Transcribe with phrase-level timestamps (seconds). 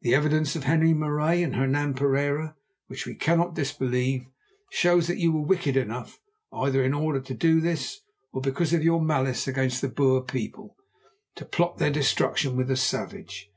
[0.00, 4.24] The evidence of Henri Marais and Hernan Pereira, which we cannot disbelieve,
[4.70, 6.18] shows that you were wicked enough,
[6.50, 8.00] either in order to do this,
[8.32, 10.74] or because of your malice against the Boer people,
[11.34, 13.50] to plot their destruction with a savage.